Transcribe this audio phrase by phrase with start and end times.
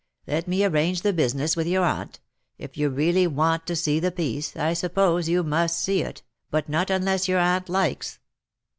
[0.25, 2.19] Let me arrange the business with your aunt.
[2.57, 6.67] If you really want to see the piece^ I suppose you must see it— but
[6.67, 8.17] not unless your aunt likes."